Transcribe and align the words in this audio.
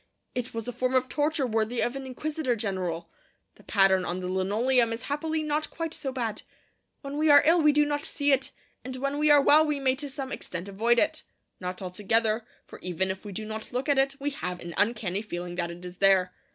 It 0.33 0.51
was 0.51 0.67
a 0.67 0.73
form 0.73 0.95
of 0.95 1.07
torture 1.09 1.45
worthy 1.45 1.79
of 1.79 1.95
an 1.95 2.07
inquisitor 2.07 2.55
general. 2.55 3.11
The 3.53 3.61
pattern 3.63 4.03
on 4.03 4.19
the 4.19 4.27
linoleum 4.27 4.91
is 4.93 5.03
happily 5.03 5.43
not 5.43 5.69
quite 5.69 5.93
so 5.93 6.11
bad. 6.11 6.41
When 7.01 7.19
we 7.19 7.29
are 7.29 7.43
ill 7.45 7.61
we 7.61 7.71
do 7.71 7.85
not 7.85 8.03
see 8.05 8.31
it; 8.31 8.49
and 8.83 8.95
when 8.95 9.19
we 9.19 9.29
are 9.29 9.39
well 9.43 9.63
we 9.63 9.79
may 9.79 9.93
to 9.97 10.09
some 10.09 10.31
extent 10.31 10.67
avoid 10.67 10.97
it. 10.97 11.21
Not 11.59 11.83
altogether; 11.83 12.43
for 12.65 12.79
even 12.79 13.11
if 13.11 13.23
we 13.25 13.31
do 13.31 13.45
not 13.45 13.71
look 13.71 13.87
at 13.87 13.99
it, 13.99 14.15
we 14.19 14.31
have 14.31 14.59
an 14.59 14.73
uncanny 14.75 15.21
feeling 15.21 15.53
that 15.53 15.69
it 15.69 15.85
is 15.85 15.97
there. 15.99 16.33